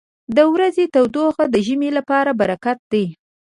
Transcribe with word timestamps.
•د 0.37 0.39
ورځې 0.53 0.85
تودوخه 0.93 1.43
د 1.49 1.55
ژمي 1.65 1.89
لپاره 1.97 2.31
برکت 2.41 2.77
دی. 2.91 3.05